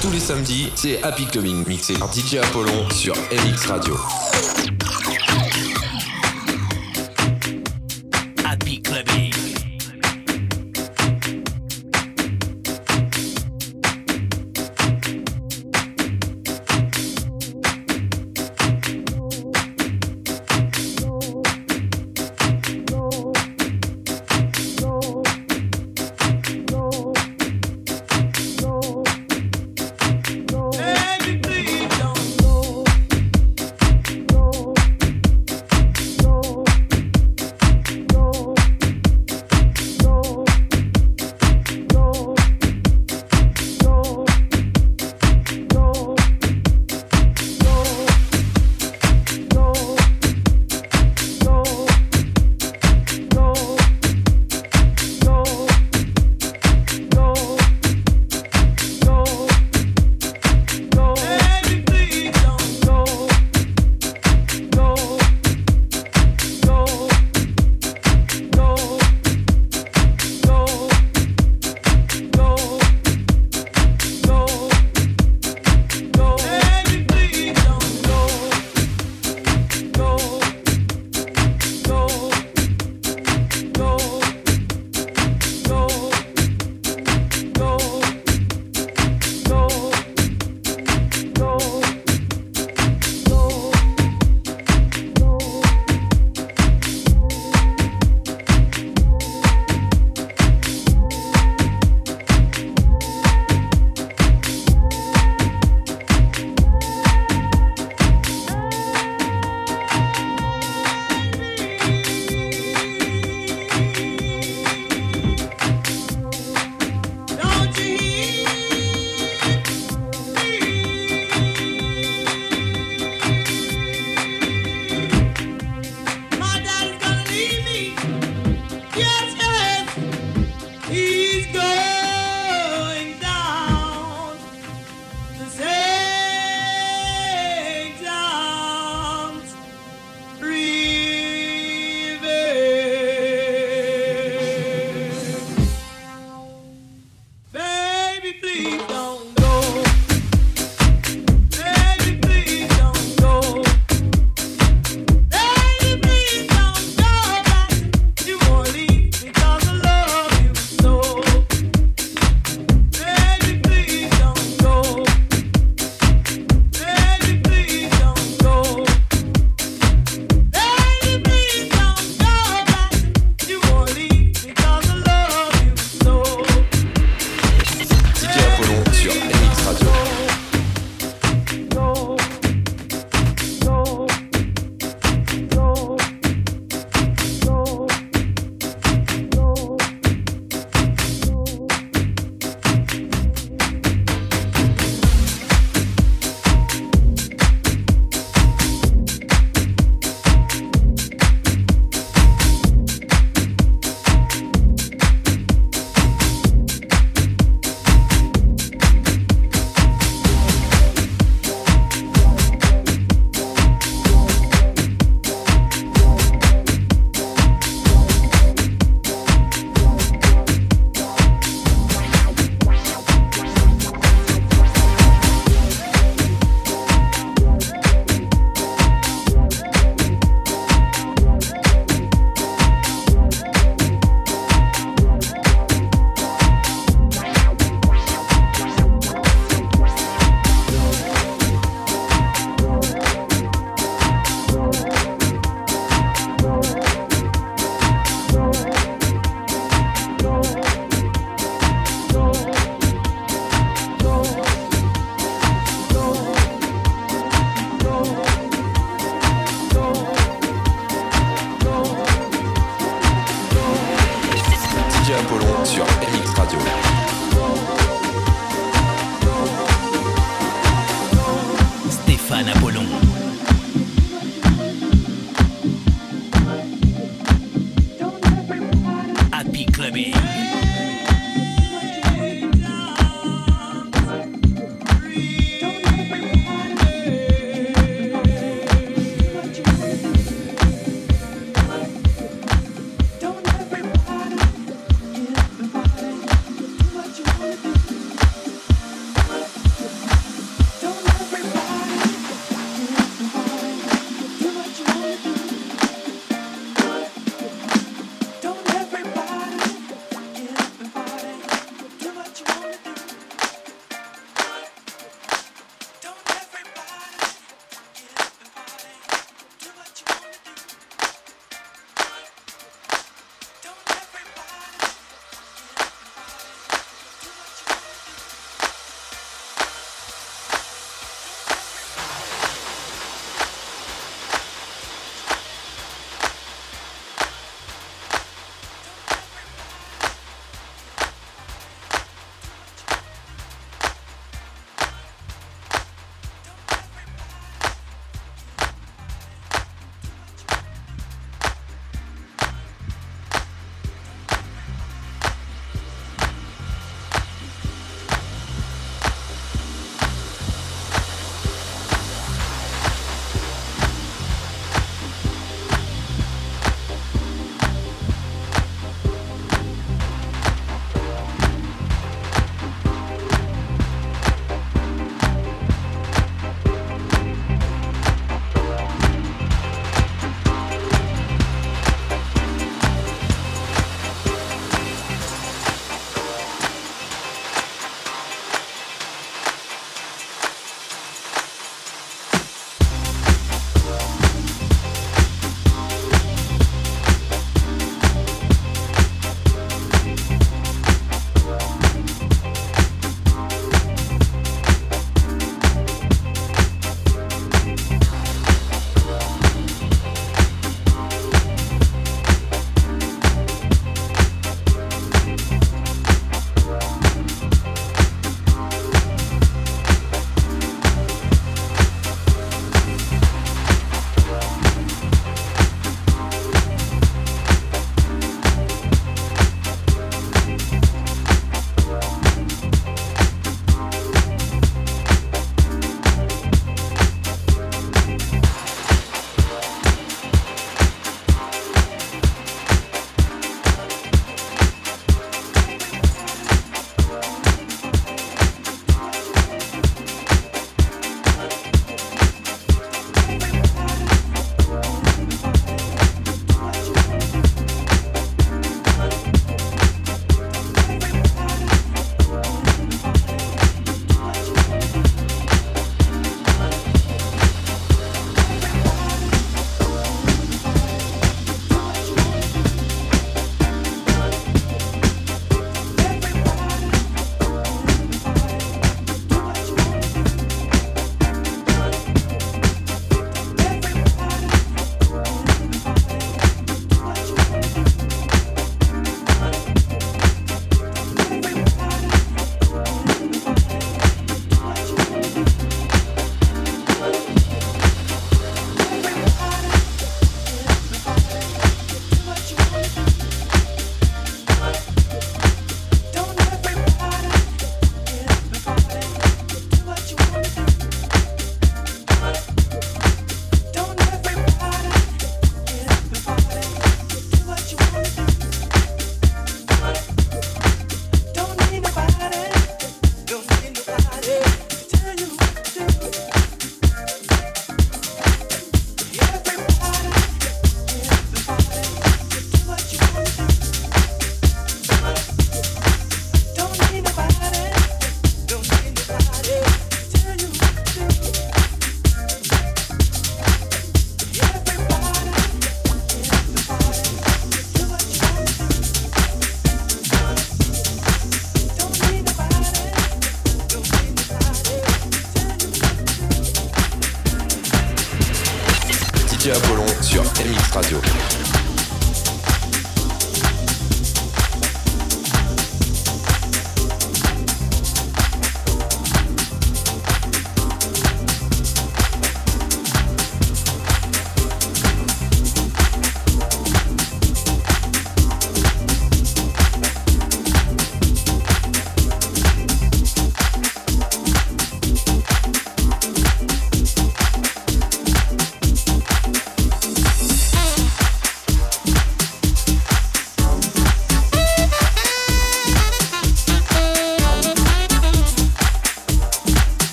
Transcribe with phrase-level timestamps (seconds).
[0.00, 3.94] Tous les samedis, c'est Happy Clubbing, mixé par DJ Apollon sur MX Radio.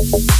[0.00, 0.38] Thank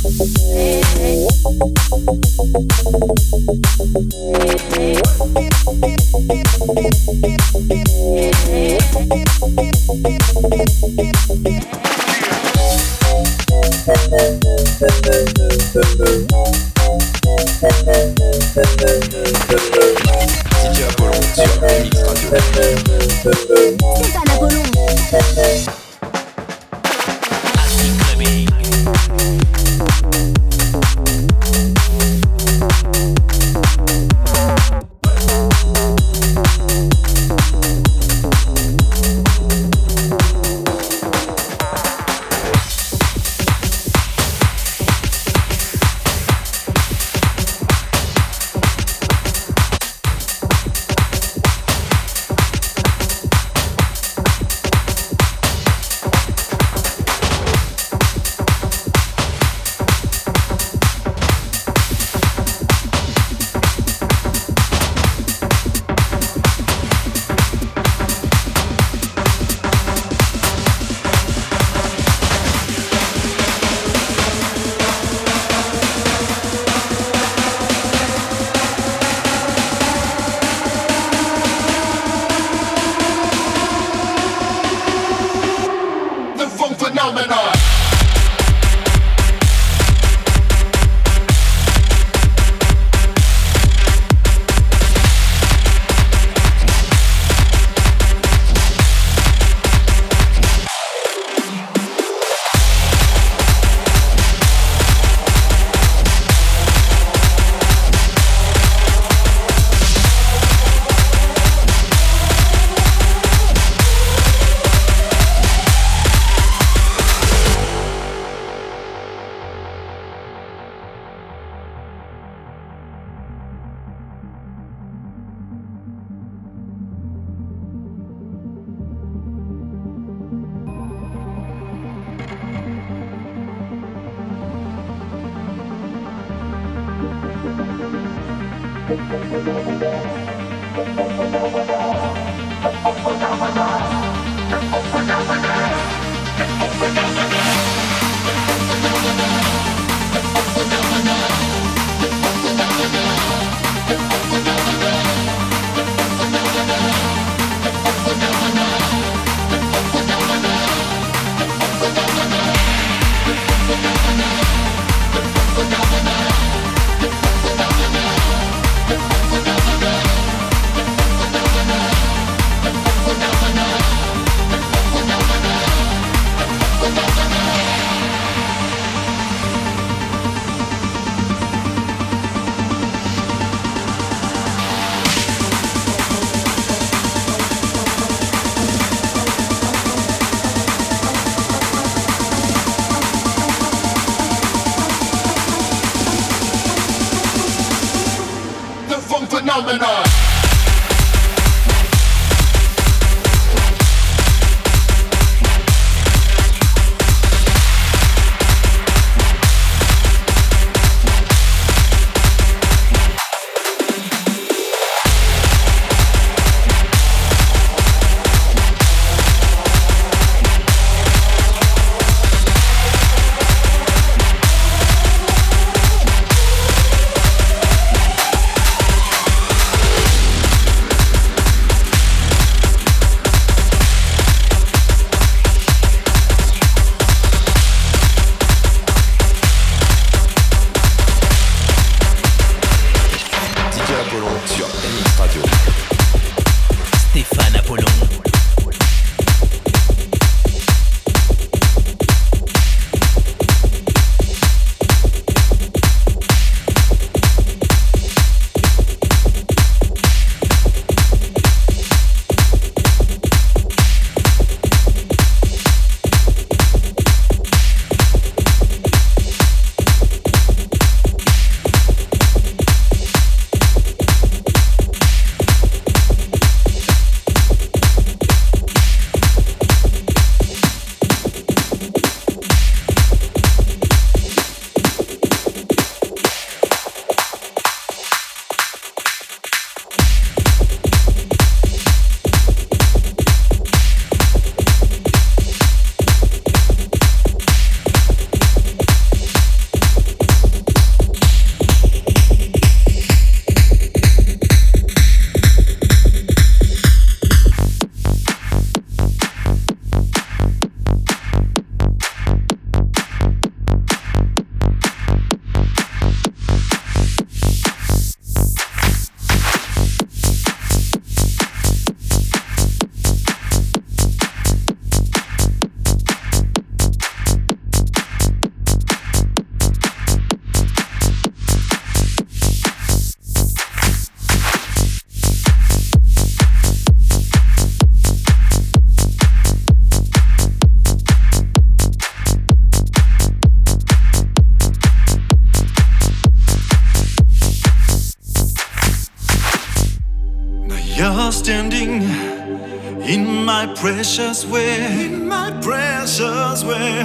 [353.80, 357.00] precious way, in my precious way.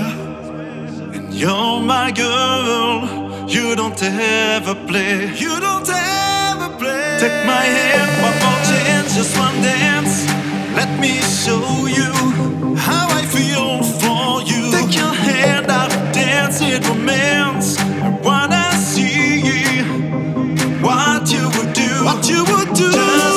[1.13, 7.17] And you're my girl, you don't ever play, you don't ever play.
[7.19, 10.25] Take my hand, one more chance, just one dance.
[10.75, 14.71] Let me show you how I feel for you.
[14.71, 17.77] Take your hand, I'll dance it romance.
[17.77, 19.83] I wanna see
[20.81, 23.32] what you would do, what you would do.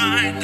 [0.00, 0.42] find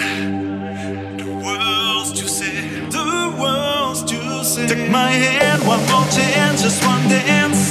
[1.19, 2.57] the world's to say,
[2.97, 3.09] the
[3.41, 4.67] world's to say.
[4.67, 7.63] Take my hand, one more chance, just one dance.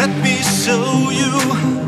[0.00, 1.81] Let me show you.